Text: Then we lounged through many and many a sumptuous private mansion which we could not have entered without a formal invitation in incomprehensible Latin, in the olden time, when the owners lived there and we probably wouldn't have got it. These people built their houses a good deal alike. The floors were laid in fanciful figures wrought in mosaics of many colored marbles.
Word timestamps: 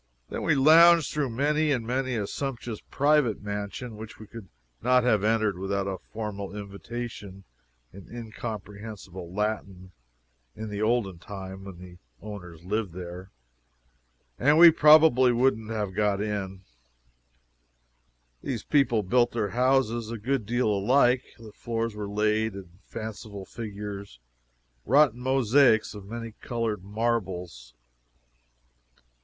Then 0.29 0.41
we 0.41 0.55
lounged 0.55 1.13
through 1.13 1.29
many 1.29 1.71
and 1.71 1.85
many 1.85 2.15
a 2.15 2.25
sumptuous 2.25 2.81
private 2.89 3.43
mansion 3.43 3.97
which 3.97 4.17
we 4.17 4.25
could 4.25 4.47
not 4.81 5.03
have 5.03 5.23
entered 5.23 5.59
without 5.59 5.85
a 5.85 5.99
formal 5.99 6.55
invitation 6.57 7.43
in 7.93 8.09
incomprehensible 8.09 9.31
Latin, 9.31 9.91
in 10.55 10.69
the 10.71 10.81
olden 10.81 11.19
time, 11.19 11.65
when 11.65 11.77
the 11.77 11.99
owners 12.19 12.63
lived 12.63 12.93
there 12.93 13.29
and 14.39 14.57
we 14.57 14.71
probably 14.71 15.31
wouldn't 15.31 15.69
have 15.69 15.93
got 15.93 16.19
it. 16.19 16.61
These 18.41 18.63
people 18.63 19.03
built 19.03 19.33
their 19.33 19.49
houses 19.49 20.09
a 20.09 20.17
good 20.17 20.47
deal 20.47 20.69
alike. 20.69 21.25
The 21.37 21.51
floors 21.51 21.93
were 21.95 22.09
laid 22.09 22.55
in 22.55 22.79
fanciful 22.87 23.45
figures 23.45 24.19
wrought 24.83 25.13
in 25.13 25.19
mosaics 25.19 25.93
of 25.93 26.05
many 26.05 26.31
colored 26.41 26.83
marbles. 26.83 27.75